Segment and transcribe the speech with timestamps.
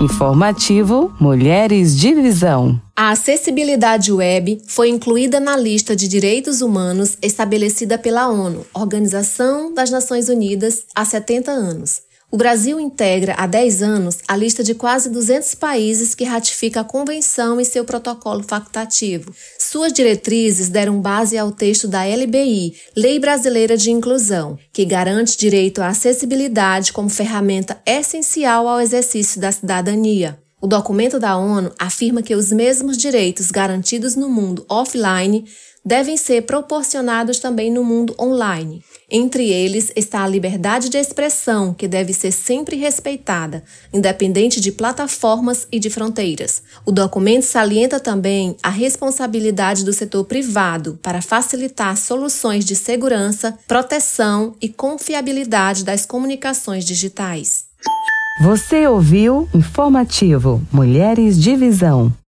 [0.00, 2.80] Informativo Mulheres de Visão.
[2.96, 9.90] A acessibilidade web foi incluída na lista de direitos humanos estabelecida pela ONU, Organização das
[9.90, 12.00] Nações Unidas, há 70 anos.
[12.32, 16.84] O Brasil integra há 10 anos a lista de quase 200 países que ratifica a
[16.84, 19.34] Convenção e seu protocolo facultativo.
[19.58, 25.82] Suas diretrizes deram base ao texto da LBI, Lei Brasileira de Inclusão, que garante direito
[25.82, 30.38] à acessibilidade como ferramenta essencial ao exercício da cidadania.
[30.62, 35.46] O documento da ONU afirma que os mesmos direitos garantidos no mundo offline
[35.82, 38.84] devem ser proporcionados também no mundo online.
[39.10, 45.66] Entre eles está a liberdade de expressão, que deve ser sempre respeitada, independente de plataformas
[45.72, 46.62] e de fronteiras.
[46.84, 54.54] O documento salienta também a responsabilidade do setor privado para facilitar soluções de segurança, proteção
[54.60, 57.70] e confiabilidade das comunicações digitais.
[58.38, 62.10] Você ouviu Informativo Mulheres de Visão.